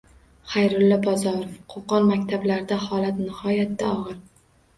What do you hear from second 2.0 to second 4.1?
maktablarida holat nihoyatda